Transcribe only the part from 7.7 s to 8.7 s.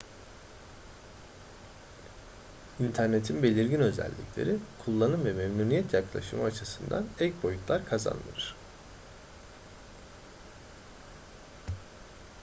kazandırır